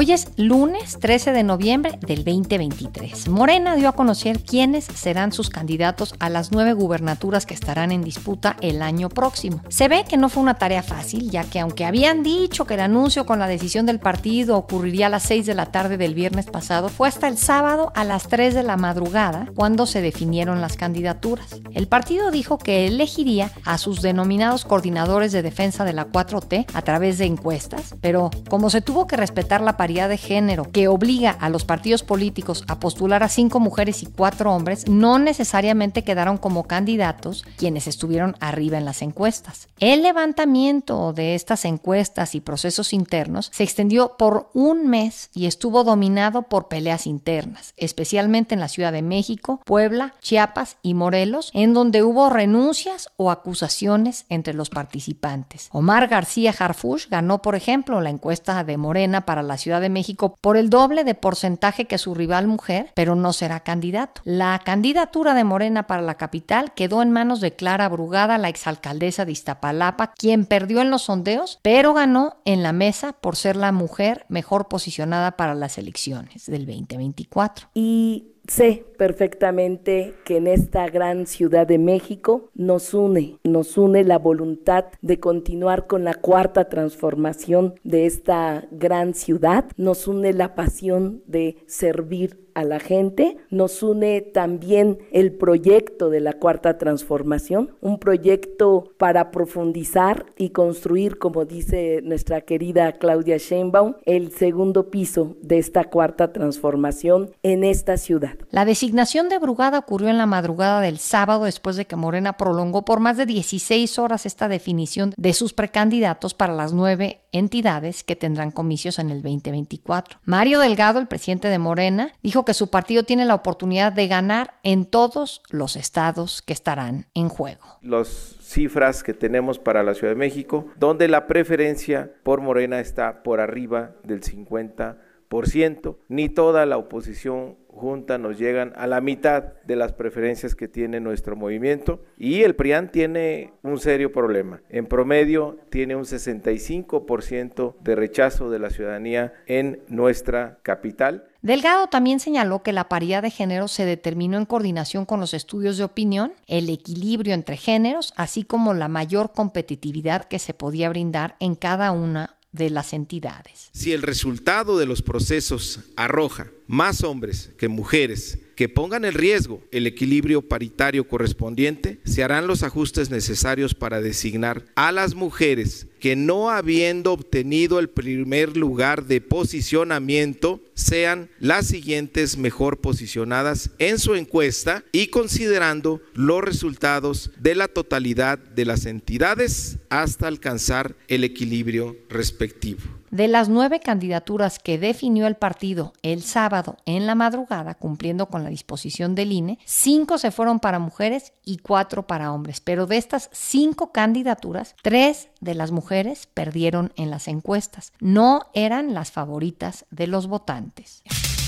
[0.00, 3.26] Hoy es lunes 13 de noviembre del 2023.
[3.26, 8.04] Morena dio a conocer quiénes serán sus candidatos a las nueve gubernaturas que estarán en
[8.04, 9.60] disputa el año próximo.
[9.70, 12.80] Se ve que no fue una tarea fácil, ya que aunque habían dicho que el
[12.80, 16.46] anuncio con la decisión del partido ocurriría a las 6 de la tarde del viernes
[16.46, 20.76] pasado, fue hasta el sábado a las 3 de la madrugada cuando se definieron las
[20.76, 21.56] candidaturas.
[21.74, 26.82] El partido dijo que elegiría a sus denominados coordinadores de defensa de la 4T a
[26.82, 31.48] través de encuestas, pero como se tuvo que respetar la de género que obliga a
[31.48, 36.64] los partidos políticos a postular a cinco mujeres y cuatro hombres, no necesariamente quedaron como
[36.64, 39.68] candidatos quienes estuvieron arriba en las encuestas.
[39.80, 45.84] El levantamiento de estas encuestas y procesos internos se extendió por un mes y estuvo
[45.84, 51.72] dominado por peleas internas, especialmente en la Ciudad de México, Puebla, Chiapas y Morelos, en
[51.72, 55.70] donde hubo renuncias o acusaciones entre los participantes.
[55.72, 60.36] Omar García Harfush ganó, por ejemplo, la encuesta de Morena para la Ciudad de México
[60.40, 64.20] por el doble de porcentaje que su rival mujer, pero no será candidato.
[64.24, 69.24] La candidatura de Morena para la capital quedó en manos de Clara Brugada, la exalcaldesa
[69.24, 73.72] de Iztapalapa, quien perdió en los sondeos, pero ganó en la mesa por ser la
[73.72, 77.68] mujer mejor posicionada para las elecciones del 2024.
[77.74, 84.18] Y Sé perfectamente que en esta gran ciudad de México nos une, nos une la
[84.18, 91.22] voluntad de continuar con la cuarta transformación de esta gran ciudad, nos une la pasión
[91.26, 98.00] de servir a la gente, nos une también el proyecto de la cuarta transformación, un
[98.00, 105.58] proyecto para profundizar y construir, como dice nuestra querida Claudia Sheinbaum, el segundo piso de
[105.58, 108.34] esta cuarta transformación en esta ciudad.
[108.50, 112.84] La designación de Brugada ocurrió en la madrugada del sábado después de que Morena prolongó
[112.84, 118.16] por más de 16 horas esta definición de sus precandidatos para las nueve entidades que
[118.16, 120.18] tendrán comicios en el 2024.
[120.24, 124.54] Mario Delgado, el presidente de Morena, dijo que su partido tiene la oportunidad de ganar
[124.62, 127.78] en todos los estados que estarán en juego.
[127.82, 133.22] Las cifras que tenemos para la Ciudad de México, donde la preferencia por Morena está
[133.22, 139.76] por arriba del 50%, ni toda la oposición junta nos llegan a la mitad de
[139.76, 144.60] las preferencias que tiene nuestro movimiento y el PRIAN tiene un serio problema.
[144.68, 151.28] En promedio tiene un 65% de rechazo de la ciudadanía en nuestra capital.
[151.40, 155.78] Delgado también señaló que la paridad de género se determinó en coordinación con los estudios
[155.78, 161.36] de opinión, el equilibrio entre géneros, así como la mayor competitividad que se podía brindar
[161.38, 163.70] en cada una de las entidades.
[163.72, 169.62] Si el resultado de los procesos arroja más hombres que mujeres que pongan en riesgo
[169.70, 176.16] el equilibrio paritario correspondiente, se harán los ajustes necesarios para designar a las mujeres que
[176.16, 184.16] no habiendo obtenido el primer lugar de posicionamiento, sean las siguientes mejor posicionadas en su
[184.16, 191.96] encuesta y considerando los resultados de la totalidad de las entidades hasta alcanzar el equilibrio
[192.08, 192.97] respectivo.
[193.10, 198.44] De las nueve candidaturas que definió el partido el sábado en la madrugada, cumpliendo con
[198.44, 202.60] la disposición del INE, cinco se fueron para mujeres y cuatro para hombres.
[202.60, 207.92] Pero de estas cinco candidaturas, tres de las mujeres perdieron en las encuestas.
[208.00, 211.02] No eran las favoritas de los votantes.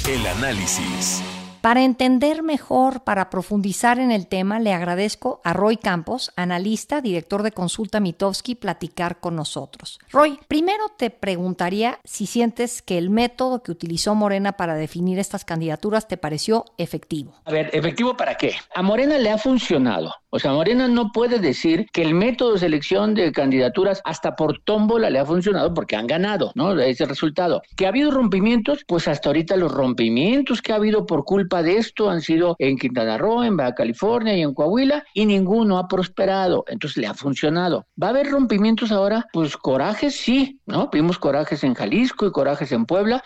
[0.09, 1.22] El análisis.
[1.60, 7.43] Para entender mejor, para profundizar en el tema, le agradezco a Roy Campos, analista, director
[7.43, 9.98] de Consulta Mitowski, platicar con nosotros.
[10.10, 15.44] Roy, primero te preguntaría si sientes que el método que utilizó Morena para definir estas
[15.44, 17.34] candidaturas te pareció efectivo.
[17.44, 18.54] A ver, ¿efectivo para qué?
[18.75, 20.15] A Morena le ha funcionado.
[20.33, 24.61] O sea, Morena no puede decir que el método de selección de candidaturas hasta por
[24.61, 26.78] tómbola le ha funcionado porque han ganado, ¿no?
[26.78, 27.63] Ese resultado.
[27.77, 28.84] ¿Que ha habido rompimientos?
[28.87, 32.78] Pues hasta ahorita los rompimientos que ha habido por culpa de esto han sido en
[32.78, 36.65] Quintana Roo, en Baja California y en Coahuila, y ninguno ha prosperado.
[36.69, 37.87] Entonces le ha funcionado.
[38.01, 39.27] ¿Va a haber rompimientos ahora?
[39.33, 40.91] Pues corajes sí, ¿no?
[40.93, 43.25] Vimos corajes en Jalisco y corajes en Puebla,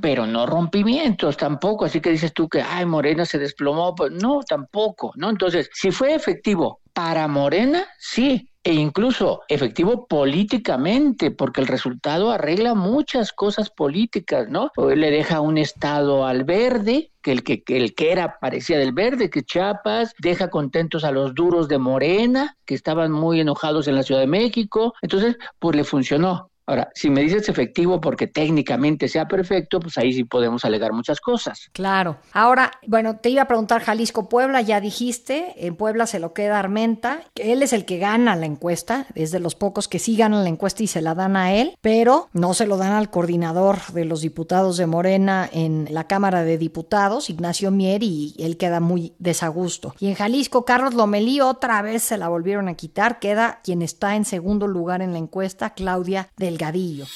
[0.00, 1.84] pero no rompimientos tampoco.
[1.84, 3.94] Así que dices tú que, ay, Morena se desplomó.
[3.94, 5.30] Pues no, tampoco, ¿no?
[5.30, 6.39] Entonces, si fue efectivo
[6.92, 14.70] para Morena, sí, e incluso efectivo políticamente, porque el resultado arregla muchas cosas políticas, ¿no?
[14.76, 19.30] le deja un estado al verde, que el que, el que era parecía del verde,
[19.30, 24.02] que Chiapas, deja contentos a los duros de Morena, que estaban muy enojados en la
[24.02, 26.49] Ciudad de México, entonces, pues le funcionó.
[26.66, 31.20] Ahora, si me dices efectivo porque técnicamente sea perfecto, pues ahí sí podemos alegar muchas
[31.20, 31.68] cosas.
[31.72, 32.18] Claro.
[32.32, 36.58] Ahora, bueno, te iba a preguntar Jalisco Puebla, ya dijiste, en Puebla se lo queda
[36.58, 40.44] Armenta, él es el que gana la encuesta, es de los pocos que sí ganan
[40.44, 43.78] la encuesta y se la dan a él, pero no se lo dan al coordinador
[43.92, 48.80] de los diputados de Morena en la Cámara de Diputados, Ignacio Mier, y él queda
[48.80, 49.94] muy desagusto.
[49.98, 54.16] Y en Jalisco, Carlos Lomelí otra vez se la volvieron a quitar, queda quien está
[54.16, 57.06] en segundo lugar en la encuesta, Claudia Delgadillo.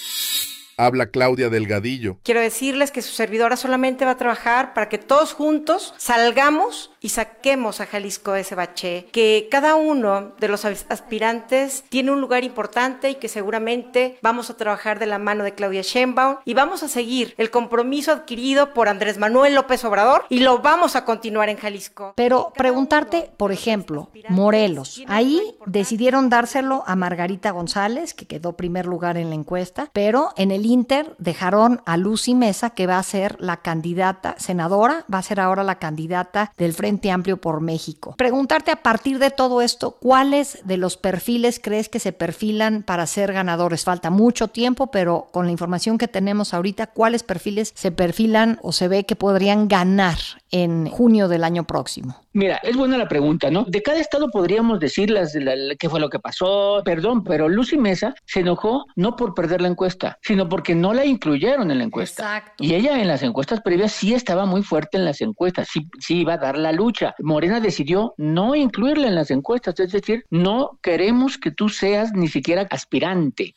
[0.76, 2.18] Habla Claudia Delgadillo.
[2.22, 7.10] Quiero decirles que su servidora solamente va a trabajar para que todos juntos salgamos y
[7.10, 13.10] saquemos a Jalisco ese bache, que cada uno de los aspirantes tiene un lugar importante
[13.10, 16.88] y que seguramente vamos a trabajar de la mano de Claudia Sheinbaum y vamos a
[16.88, 21.58] seguir el compromiso adquirido por Andrés Manuel López Obrador y lo vamos a continuar en
[21.58, 22.14] Jalisco.
[22.16, 29.18] Pero preguntarte, por ejemplo, Morelos, ahí decidieron dárselo a Margarita González, que quedó primer lugar
[29.18, 33.36] en la encuesta, pero en el Inter dejaron a Lucy Mesa, que va a ser
[33.40, 38.14] la candidata senadora, va a ser ahora la candidata del Frente Amplio por México.
[38.16, 43.06] Preguntarte a partir de todo esto, ¿cuáles de los perfiles crees que se perfilan para
[43.06, 43.84] ser ganadores?
[43.84, 48.72] Falta mucho tiempo, pero con la información que tenemos ahorita, ¿cuáles perfiles se perfilan o
[48.72, 50.18] se ve que podrían ganar
[50.54, 52.14] en junio del año próximo?
[52.32, 53.64] Mira, es buena la pregunta, ¿no?
[53.64, 55.36] De cada estado podríamos decir las,
[55.78, 59.68] qué fue lo que pasó, perdón, pero Lucy Mesa se enojó no por perder la
[59.68, 62.22] encuesta, sino porque no la incluyeron en la encuesta.
[62.22, 62.62] Exacto.
[62.62, 66.20] Y ella en las encuestas previas sí estaba muy fuerte en las encuestas, sí, sí
[66.20, 67.16] iba a dar la lucha.
[67.18, 72.28] Morena decidió no incluirla en las encuestas, es decir, no queremos que tú seas ni
[72.28, 73.54] siquiera aspirante.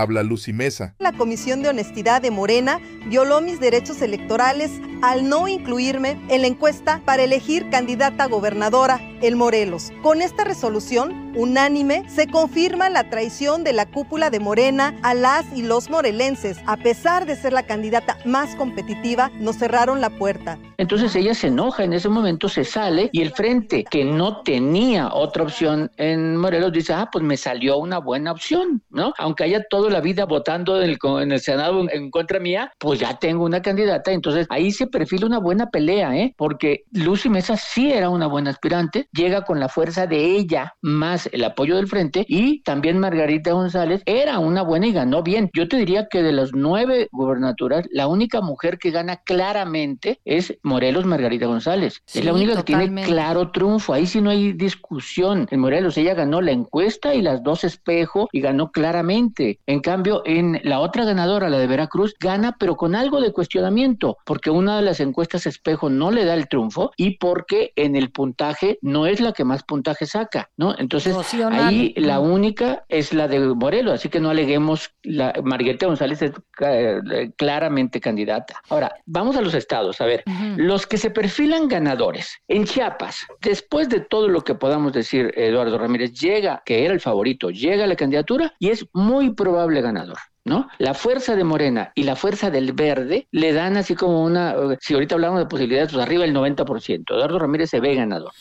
[0.00, 0.94] Habla Lucy Mesa.
[0.98, 4.70] La Comisión de Honestidad de Morena violó mis derechos electorales
[5.02, 9.92] al no incluirme en la encuesta para elegir candidata gobernadora el Morelos.
[10.02, 15.44] Con esta resolución unánime se confirma la traición de la cúpula de Morena a las
[15.54, 16.58] y los morelenses.
[16.66, 20.58] A pesar de ser la candidata más competitiva, nos cerraron la puerta.
[20.78, 25.12] Entonces ella se enoja, en ese momento se sale y el frente, que no tenía
[25.12, 29.12] otra opción en Morelos, dice, ah, pues me salió una buena opción, ¿no?
[29.18, 33.00] Aunque haya toda la vida votando en el, en el Senado en contra mía, pues
[33.00, 34.12] ya tengo una candidata.
[34.12, 36.34] Entonces ahí se perfila una buena pelea, ¿eh?
[36.36, 41.28] Porque Lucy Mesa sí era una buena aspirante, llega con la fuerza de ella más
[41.32, 45.50] el apoyo del frente y también Margarita González era una buena y ganó bien.
[45.54, 50.56] Yo te diría que de las nueve gubernaturas, la única mujer que gana claramente es
[50.66, 52.02] Morelos Margarita González.
[52.12, 53.92] es la única que tiene claro triunfo.
[53.92, 55.46] Ahí sí no hay discusión.
[55.50, 59.60] En Morelos ella ganó la encuesta y las dos espejo y ganó claramente.
[59.66, 64.18] En cambio, en la otra ganadora, la de Veracruz, gana pero con algo de cuestionamiento,
[64.24, 68.10] porque una de las encuestas espejo no le da el triunfo y porque en el
[68.10, 70.74] puntaje no es la que más puntaje saca, ¿no?
[70.78, 71.16] Entonces,
[71.52, 76.32] ahí la única es la de Morelos, así que no aleguemos, la Margarita González es
[76.60, 78.60] eh, claramente candidata.
[78.68, 80.24] Ahora, vamos a los estados, a ver,
[80.56, 82.38] los que se perfilan ganadores.
[82.48, 87.00] En Chiapas, después de todo lo que podamos decir, Eduardo Ramírez llega, que era el
[87.00, 90.18] favorito, llega a la candidatura y es muy probable ganador.
[90.44, 90.68] ¿no?
[90.78, 94.94] La fuerza de Morena y la fuerza del verde le dan así como una, si
[94.94, 97.04] ahorita hablamos de posibilidades, pues arriba el 90%.
[97.10, 98.32] Eduardo Ramírez se ve ganador.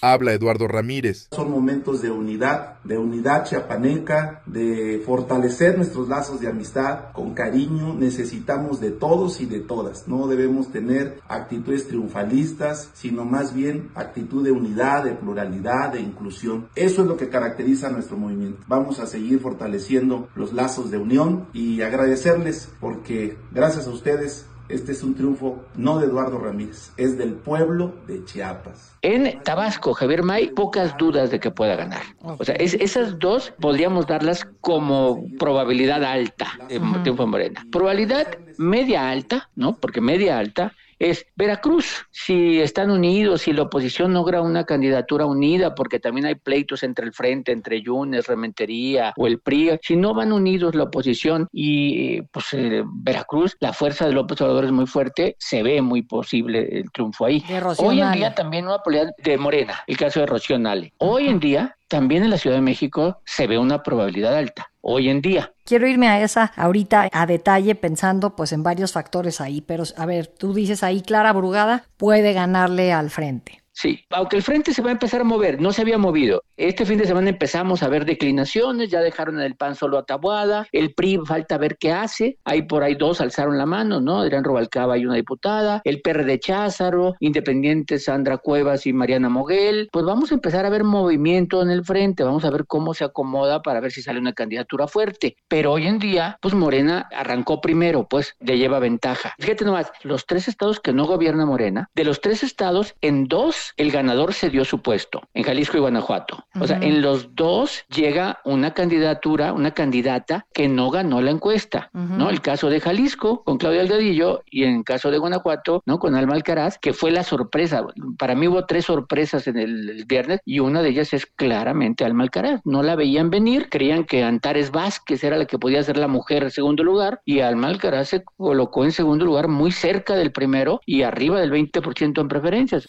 [0.00, 1.28] Habla Eduardo Ramírez.
[1.30, 7.94] Son momentos de unidad, de unidad chiapaneca, de fortalecer nuestros lazos de amistad con cariño.
[7.94, 10.06] Necesitamos de todos y de todas.
[10.06, 16.68] No debemos tener actitudes triunfalistas, sino más bien actitud de unidad, de pluralidad, de inclusión.
[16.74, 18.62] Eso es lo que caracteriza a nuestro movimiento.
[18.66, 24.92] Vamos a seguir fortaleciendo los lazos de unión y agradecerles porque gracias a ustedes este
[24.92, 28.96] es un triunfo no de Eduardo Ramírez, es del pueblo de Chiapas.
[29.02, 32.02] En Tabasco, Javier May, pocas dudas de que pueda ganar.
[32.22, 37.66] O sea, esas dos podríamos darlas como probabilidad alta de triunfo en Morena.
[37.70, 39.76] Probabilidad media alta, ¿no?
[39.76, 42.06] Porque media alta es Veracruz.
[42.10, 47.06] Si están unidos, si la oposición logra una candidatura unida, porque también hay pleitos entre
[47.06, 52.22] el Frente, entre Yunes, Rementería o el PRI, si no van unidos la oposición y
[52.22, 56.68] pues eh, Veracruz, la fuerza de López Obrador es muy fuerte, se ve muy posible
[56.70, 57.42] el triunfo ahí.
[57.78, 60.92] Hoy en día también una probabilidad de Morena, el caso de Rocío Nale.
[60.98, 65.08] Hoy en día también en la Ciudad de México se ve una probabilidad alta hoy
[65.08, 65.52] en día.
[65.64, 70.06] Quiero irme a esa ahorita a detalle pensando pues en varios factores ahí, pero a
[70.06, 73.62] ver, tú dices ahí Clara Brugada puede ganarle al frente.
[73.78, 76.42] Sí, aunque el frente se va a empezar a mover, no se había movido.
[76.56, 80.66] Este fin de semana empezamos a ver declinaciones, ya dejaron el PAN solo a Tabuada,
[80.72, 84.20] el PRI falta ver qué hace, ahí por ahí dos alzaron la mano, ¿no?
[84.20, 90.06] Adrián Robalcaba y una diputada, el PRD Cházaro, Independiente Sandra Cuevas y Mariana Moguel, pues
[90.06, 93.60] vamos a empezar a ver movimiento en el frente, vamos a ver cómo se acomoda
[93.60, 95.36] para ver si sale una candidatura fuerte.
[95.48, 99.34] Pero hoy en día, pues Morena arrancó primero, pues le lleva ventaja.
[99.38, 103.65] Fíjate nomás, los tres estados que no gobierna Morena, de los tres estados, en dos
[103.76, 106.44] el ganador se dio su puesto, en Jalisco y Guanajuato.
[106.60, 111.90] O sea, en los dos llega una candidatura, una candidata que no ganó la encuesta,
[111.92, 112.30] ¿no?
[112.30, 115.98] El caso de Jalisco con Claudia Delgadillo y en el caso de Guanajuato, ¿no?
[115.98, 117.84] Con Alma Alcaraz, que fue la sorpresa.
[118.18, 122.04] Para mí hubo tres sorpresas en el, el viernes y una de ellas es claramente
[122.04, 122.60] Alma Alcaraz.
[122.64, 126.44] No la veían venir, creían que Antares Vázquez era la que podía ser la mujer
[126.44, 130.80] en segundo lugar y Alma Alcaraz se colocó en segundo lugar muy cerca del primero
[130.86, 132.88] y arriba del 20% en preferencias.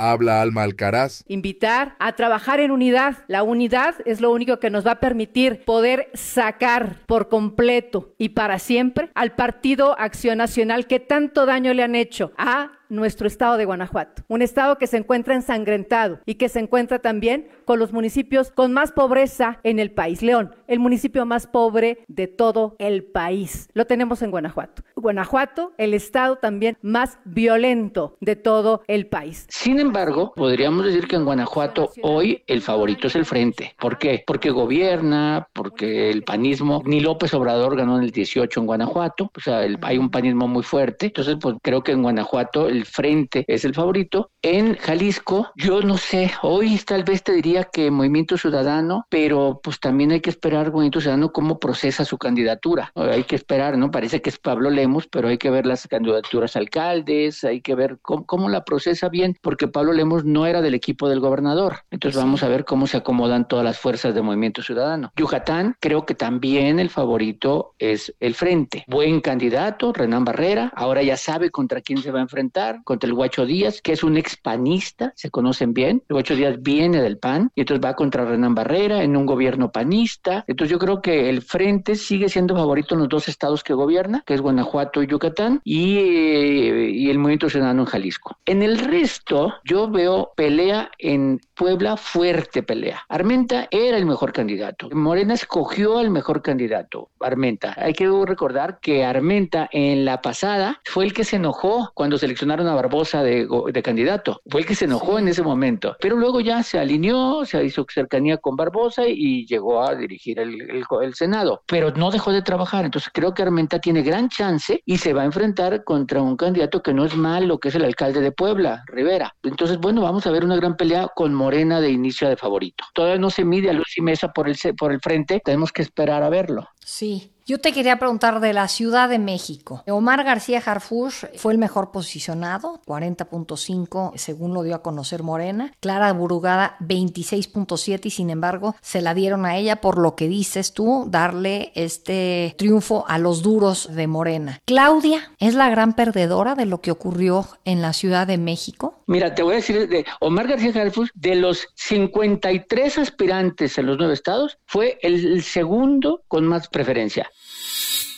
[0.00, 1.24] Habla Alma Alcaraz.
[1.28, 3.18] Invitar a trabajar en unidad.
[3.28, 8.30] La unidad es lo único que nos va a permitir poder sacar por completo y
[8.30, 13.56] para siempre al Partido Acción Nacional que tanto daño le han hecho a nuestro estado
[13.56, 17.92] de Guanajuato, un estado que se encuentra ensangrentado y que se encuentra también con los
[17.92, 20.22] municipios con más pobreza en el país.
[20.22, 23.68] León, el municipio más pobre de todo el país.
[23.74, 24.82] Lo tenemos en Guanajuato.
[24.96, 29.46] Guanajuato, el estado también más violento de todo el país.
[29.48, 33.74] Sin embargo, podríamos decir que en Guanajuato hoy el favorito es el Frente.
[33.78, 34.22] ¿Por qué?
[34.26, 39.40] Porque gobierna, porque el panismo, ni López Obrador ganó en el 18 en Guanajuato, o
[39.40, 41.06] sea, el, hay un panismo muy fuerte.
[41.06, 44.30] Entonces, pues creo que en Guanajuato el Frente es el favorito.
[44.42, 49.80] En Jalisco, yo no sé, hoy tal vez te diría que Movimiento Ciudadano, pero pues
[49.80, 52.92] también hay que esperar Movimiento Ciudadano cómo procesa su candidatura.
[52.94, 53.90] Hay que esperar, ¿no?
[53.90, 57.98] Parece que es Pablo Lemos, pero hay que ver las candidaturas alcaldes, hay que ver
[58.02, 61.78] cómo, cómo la procesa bien, porque Pablo Lemos no era del equipo del gobernador.
[61.90, 65.12] Entonces vamos a ver cómo se acomodan todas las fuerzas de Movimiento Ciudadano.
[65.16, 68.84] Yucatán, creo que también el favorito es el Frente.
[68.86, 73.14] Buen candidato, Renan Barrera, ahora ya sabe contra quién se va a enfrentar, contra el
[73.14, 76.02] Guacho Díaz, que es un expanista, se conocen bien.
[76.08, 79.70] El Guacho Díaz viene del PAN y entonces va contra Renan Barrera en un gobierno
[79.70, 80.44] panista.
[80.46, 84.22] Entonces yo creo que el Frente sigue siendo favorito en los dos estados que gobierna,
[84.26, 88.36] que es Guanajuato y Yucatán, y, y el Movimiento Ciudadano en Jalisco.
[88.44, 93.02] En el resto, yo veo pelea en Puebla, fuerte pelea.
[93.06, 94.88] Armenta era el mejor candidato.
[94.92, 97.74] Morena escogió al mejor candidato, Armenta.
[97.76, 102.66] Hay que recordar que Armenta en la pasada fue el que se enojó cuando seleccionaron
[102.66, 104.40] a Barbosa de, de candidato.
[104.48, 105.98] Fue el que se enojó en ese momento.
[106.00, 110.62] Pero luego ya se alineó, se hizo cercanía con Barbosa y llegó a dirigir el,
[110.62, 111.62] el, el Senado.
[111.66, 112.86] Pero no dejó de trabajar.
[112.86, 116.82] Entonces creo que Armenta tiene gran chance y se va a enfrentar contra un candidato
[116.82, 119.36] que no es malo, que es el alcalde de Puebla, Rivera.
[119.42, 121.49] Entonces, bueno, vamos a ver una gran pelea con Morena
[121.80, 122.84] de inicio de favorito.
[122.94, 126.22] Todavía no se mide a Lucy Mesa por el, por el frente, tenemos que esperar
[126.22, 126.68] a verlo.
[126.84, 127.32] Sí.
[127.50, 129.82] Yo te quería preguntar de la Ciudad de México.
[129.88, 135.72] Omar García Harfush fue el mejor posicionado, 40.5 según lo dio a conocer Morena.
[135.80, 140.74] Clara Burugada 26.7 y sin embargo se la dieron a ella por lo que dices
[140.74, 144.60] tú, darle este triunfo a los duros de Morena.
[144.64, 148.94] Claudia es la gran perdedora de lo que ocurrió en la Ciudad de México.
[149.06, 153.98] Mira, te voy a decir de Omar García Harfush, de los 53 aspirantes en los
[153.98, 157.30] nueve estados, fue el segundo con más preferencia.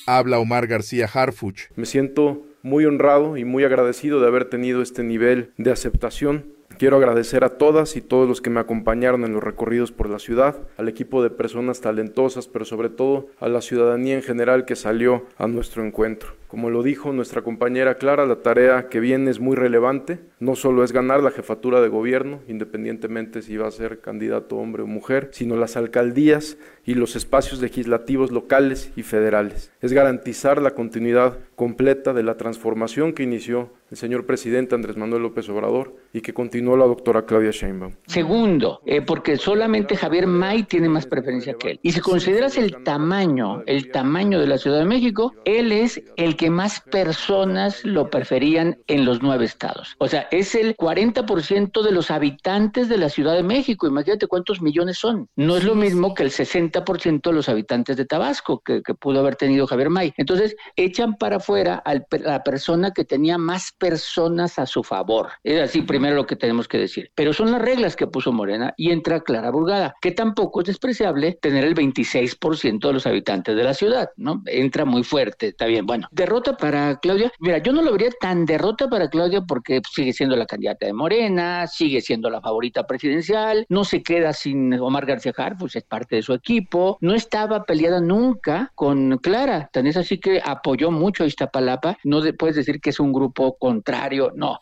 [0.06, 1.70] Habla Omar García Harfuch.
[1.76, 6.46] Me siento muy honrado y muy agradecido de haber tenido este nivel de aceptación.
[6.82, 10.18] Quiero agradecer a todas y todos los que me acompañaron en los recorridos por la
[10.18, 14.74] ciudad, al equipo de personas talentosas, pero sobre todo a la ciudadanía en general que
[14.74, 16.30] salió a nuestro encuentro.
[16.48, 20.18] Como lo dijo nuestra compañera Clara, la tarea que viene es muy relevante.
[20.38, 24.82] No solo es ganar la jefatura de gobierno, independientemente si va a ser candidato hombre
[24.82, 29.72] o mujer, sino las alcaldías y los espacios legislativos locales y federales.
[29.80, 35.22] Es garantizar la continuidad completa de la transformación que inició el señor presidente Andrés Manuel
[35.22, 37.92] López Obrador y que continuó la doctora Claudia Sheinbaum.
[38.08, 41.80] Segundo, eh, porque solamente Javier May tiene más preferencia que él.
[41.80, 46.34] Y si consideras el tamaño, el tamaño de la Ciudad de México, él es el
[46.34, 49.94] que más personas lo preferían en los nueve estados.
[49.98, 53.86] O sea, es el 40% de los habitantes de la Ciudad de México.
[53.86, 55.28] Imagínate cuántos millones son.
[55.36, 59.20] No es lo mismo que el 60% de los habitantes de Tabasco que, que pudo
[59.20, 60.12] haber tenido Javier May.
[60.16, 65.32] Entonces, echan para afuera fuera al, la persona que tenía más personas a su favor.
[65.44, 67.10] Es así primero lo que tenemos que decir.
[67.14, 71.38] Pero son las reglas que puso Morena y entra Clara Burgada, que tampoco es despreciable
[71.42, 74.42] tener el 26% de los habitantes de la ciudad, ¿no?
[74.46, 75.84] Entra muy fuerte, está bien.
[75.84, 77.30] Bueno, derrota para Claudia.
[77.38, 80.94] Mira, yo no lo vería tan derrota para Claudia porque sigue siendo la candidata de
[80.94, 86.16] Morena, sigue siendo la favorita presidencial, no se queda sin Omar García pues es parte
[86.16, 91.24] de su equipo, no estaba peleada nunca con Clara, tan es así que apoyó mucho
[91.24, 94.60] a Iztapalapa, no puedes decir que es un grupo contrario, no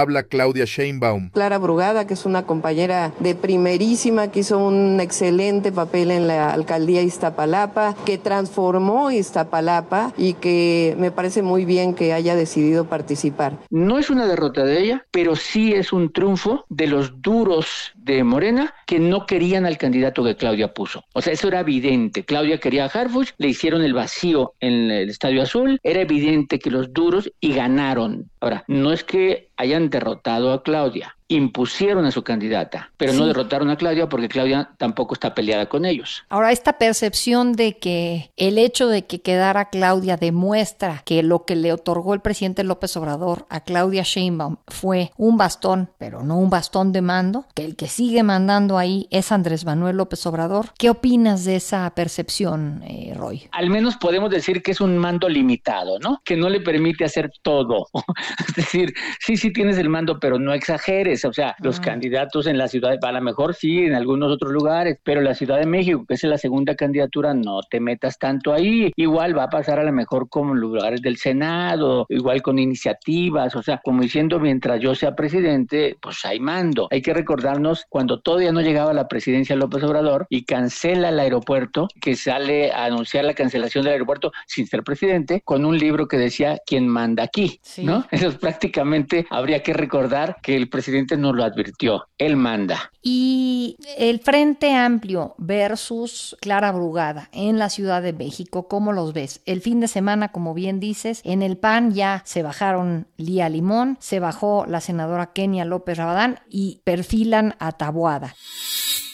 [0.00, 1.30] habla Claudia Sheinbaum.
[1.30, 6.52] Clara Brugada, que es una compañera de primerísima, que hizo un excelente papel en la
[6.52, 13.58] alcaldía Iztapalapa, que transformó Iztapalapa y que me parece muy bien que haya decidido participar.
[13.70, 18.24] No es una derrota de ella, pero sí es un triunfo de los duros de
[18.24, 21.04] Morena que no querían al candidato que Claudia puso.
[21.14, 22.24] O sea, eso era evidente.
[22.24, 26.70] Claudia quería a Harfuch, le hicieron el vacío en el Estadio Azul, era evidente que
[26.70, 28.31] los duros y ganaron.
[28.42, 33.70] Ahora, no es que hayan derrotado a Claudia impusieron a su candidata, pero no derrotaron
[33.70, 36.24] a Claudia porque Claudia tampoco está peleada con ellos.
[36.28, 41.56] Ahora, esta percepción de que el hecho de que quedara Claudia demuestra que lo que
[41.56, 46.50] le otorgó el presidente López Obrador a Claudia Sheinbaum fue un bastón, pero no un
[46.50, 50.66] bastón de mando, que el que sigue mandando ahí es Andrés Manuel López Obrador.
[50.78, 53.48] ¿Qué opinas de esa percepción, eh, Roy?
[53.52, 56.20] Al menos podemos decir que es un mando limitado, ¿no?
[56.24, 57.86] Que no le permite hacer todo.
[58.48, 62.58] es decir, sí, sí tienes el mando, pero no exageres o sea, los candidatos en
[62.58, 66.04] la ciudad, a lo mejor sí, en algunos otros lugares, pero la Ciudad de México,
[66.06, 68.92] que es la segunda candidatura, no te metas tanto ahí.
[68.96, 73.54] Igual va a pasar a lo mejor como en lugares del Senado, igual con iniciativas,
[73.56, 76.88] o sea, como diciendo, mientras yo sea presidente, pues hay mando.
[76.90, 81.88] Hay que recordarnos cuando todavía no llegaba la presidencia López Obrador y cancela el aeropuerto,
[82.00, 86.16] que sale a anunciar la cancelación del aeropuerto sin ser presidente, con un libro que
[86.16, 88.04] decía quién manda aquí, ¿no?
[88.10, 92.90] Eso prácticamente habría que recordar que el presidente nos lo advirtió, él manda.
[93.02, 99.40] Y el Frente Amplio versus Clara Brugada en la Ciudad de México, ¿cómo los ves?
[99.46, 103.96] El fin de semana, como bien dices, en el PAN ya se bajaron Lía Limón,
[104.00, 108.34] se bajó la senadora Kenia López Rabadán y perfilan a Taboada.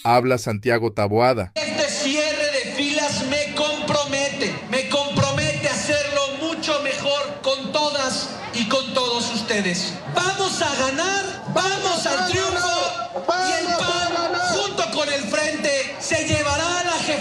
[0.05, 1.53] Habla Santiago Taboada.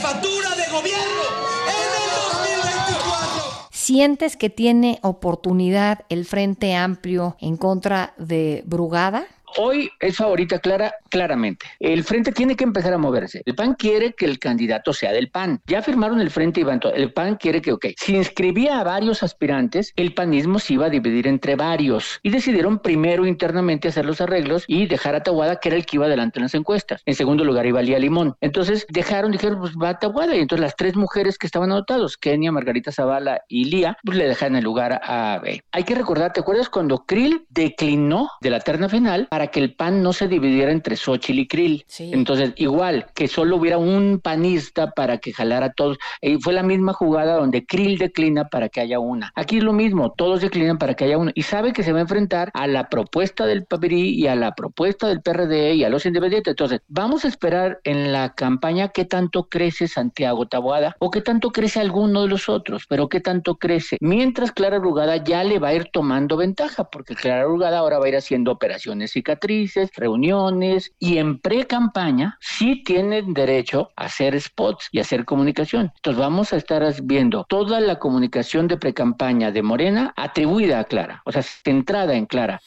[0.07, 1.21] Jefatura de gobierno
[1.67, 3.67] en el 2024.
[3.71, 9.25] ¿Sientes que tiene oportunidad el Frente Amplio en contra de Brugada?
[9.60, 11.65] Hoy es favorita Clara, claramente.
[11.80, 13.41] El frente tiene que empezar a moverse.
[13.46, 15.62] El PAN quiere que el candidato sea del PAN.
[15.65, 19.24] Ya firmaron el frente y van El PAN quiere que, ok, si inscribía a varios
[19.24, 22.20] aspirantes, el panismo se iba a dividir entre varios.
[22.24, 25.98] Y decidieron primero internamente hacer los arreglos y dejar a Tahuada, que era el que
[25.98, 27.02] iba adelante en las encuestas.
[27.06, 28.36] En segundo lugar iba Lía Limón.
[28.41, 30.36] Entonces dejaron, dijeron, pues va a Tahuada.
[30.36, 34.28] Y entonces las tres mujeres que estaban anotados, Kenia, Margarita Zavala y Lía, pues le
[34.28, 35.63] dejan el lugar a B.
[35.72, 39.28] Hay que recordar, ¿te acuerdas cuando Krill declinó de la terna final?
[39.38, 41.86] para que el PAN no se dividiera entre Xochitl y Krill.
[41.99, 45.97] Entonces, igual, que solo hubiera un panista para que jalara a todos.
[46.21, 49.31] Y fue la misma jugada donde Krill declina para que haya una.
[49.36, 51.31] Aquí es lo mismo, todos declinan para que haya uno.
[51.33, 54.53] Y sabe que se va a enfrentar a la propuesta del PABRI y a la
[54.53, 56.51] propuesta del PRD y a los independientes.
[56.51, 61.51] Entonces, vamos a esperar en la campaña qué tanto crece Santiago Taboada o qué tanto
[61.51, 63.97] crece alguno de los otros, pero qué tanto crece.
[64.01, 68.05] Mientras Clara Rugada ya le va a ir tomando ventaja, porque Clara Rugada ahora va
[68.05, 74.87] a ir haciendo operaciones cicatrices, reuniones y en pre-campaña sí tienen derecho a hacer spots
[74.91, 75.91] y hacer comunicación.
[75.95, 81.21] Entonces vamos a estar viendo toda la comunicación de pre-campaña de Morena atribuida a Clara,
[81.25, 82.61] o sea, centrada en Clara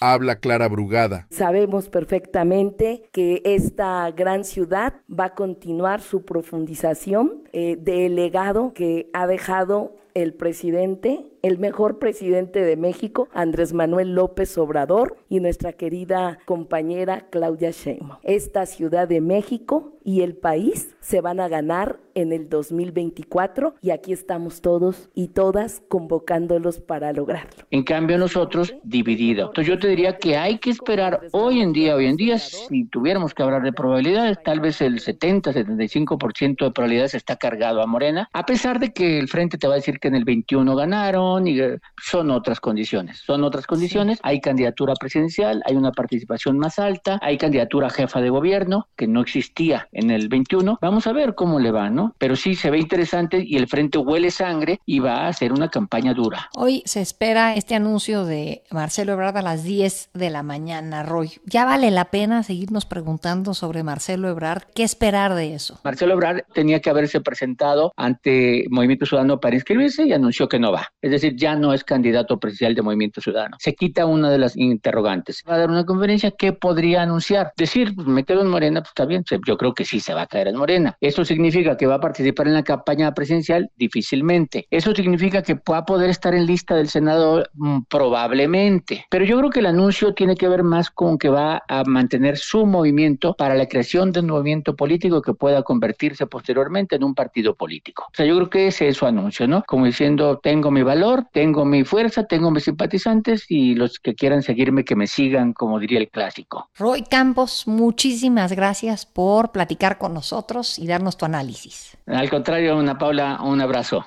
[0.00, 1.26] habla Clara Brugada.
[1.30, 9.08] Sabemos perfectamente que esta gran ciudad va a continuar su profundización eh, del legado que
[9.14, 15.74] ha dejado el presidente el mejor presidente de México, Andrés Manuel López Obrador, y nuestra
[15.74, 18.18] querida compañera Claudia Sheinbaum.
[18.22, 23.90] Esta Ciudad de México y el país se van a ganar en el 2024 y
[23.90, 27.64] aquí estamos todos y todas convocándolos para lograrlo.
[27.70, 29.48] En cambio nosotros dividido.
[29.48, 32.84] Entonces yo te diría que hay que esperar hoy en día, hoy en día, si
[32.84, 38.28] tuviéramos que hablar de probabilidades, tal vez el 70-75% de probabilidades está cargado a Morena,
[38.32, 41.48] a pesar de que el frente te va a decir que en el 21 ganaron,
[41.48, 41.58] y
[41.96, 43.20] son otras condiciones.
[43.24, 44.18] Son otras condiciones.
[44.22, 49.22] Hay candidatura presidencial, hay una participación más alta, hay candidatura jefa de gobierno que no
[49.22, 50.78] existía en el 21.
[50.82, 51.94] Vamos a ver cómo le va, ¿no?
[51.94, 52.14] ¿no?
[52.18, 55.68] Pero sí se ve interesante y el frente huele sangre y va a hacer una
[55.68, 56.50] campaña dura.
[56.54, 61.30] Hoy se espera este anuncio de Marcelo Ebrard a las 10 de la mañana, Roy.
[61.46, 64.64] Ya vale la pena seguirnos preguntando sobre Marcelo Ebrard.
[64.74, 65.80] ¿Qué esperar de eso?
[65.84, 70.72] Marcelo Ebrard tenía que haberse presentado ante Movimiento Ciudadano para inscribirse y anunció que no
[70.72, 70.88] va.
[71.00, 73.56] Es decir, ya no es candidato presidencial de Movimiento Ciudadano.
[73.60, 75.42] Se quita una de las interrogantes.
[75.48, 77.52] Va a dar una conferencia que podría anunciar.
[77.56, 79.24] Decir, pues, me quedo en Morena, pues está bien.
[79.46, 80.96] Yo creo que sí se va a caer en Morena.
[81.00, 83.70] ¿Eso significa que va a participar en la campaña presidencial?
[83.76, 84.66] Difícilmente.
[84.70, 87.44] ¿Eso significa que va a poder estar en lista del Senado?
[87.54, 89.06] Mm, probablemente.
[89.10, 92.36] Pero yo creo que el anuncio tiene que ver más con que va a mantener
[92.38, 97.14] su movimiento para la creación de un movimiento político que pueda convertirse posteriormente en un
[97.14, 98.04] partido político.
[98.08, 99.62] O sea, yo creo que ese es su anuncio, ¿no?
[99.66, 104.42] Como diciendo, tengo mi valor, tengo mi fuerza, tengo mis simpatizantes y los que quieran
[104.42, 106.68] seguirme, que me sigan, como diría el clásico.
[106.76, 111.96] Roy Campos, muchísimas gracias por platicar con nosotros y darnos tu análisis.
[112.06, 114.06] Al contrario, Ana Paula, un abrazo.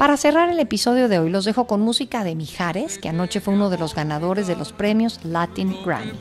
[0.00, 3.52] Para cerrar el episodio de hoy los dejo con música de Mijares, que anoche fue
[3.52, 6.16] uno de los ganadores de los premios Latin Grammys.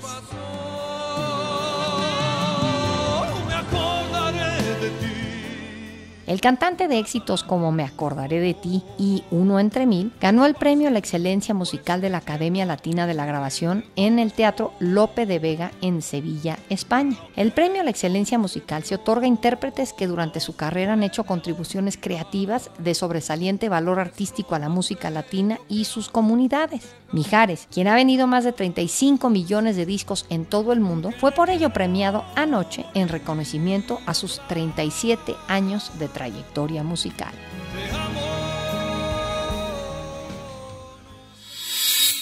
[6.29, 10.53] El cantante de éxitos como Me acordaré de ti y Uno entre mil ganó el
[10.53, 14.71] premio a la excelencia musical de la Academia Latina de la Grabación en el Teatro
[14.77, 17.17] Lope de Vega en Sevilla, España.
[17.35, 21.01] El premio a la excelencia musical se otorga a intérpretes que durante su carrera han
[21.01, 26.93] hecho contribuciones creativas de sobresaliente valor artístico a la música latina y sus comunidades.
[27.11, 31.31] Mijares, quien ha vendido más de 35 millones de discos en todo el mundo, fue
[31.31, 37.31] por ello premiado anoche en reconocimiento a sus 37 años de trayectoria musical.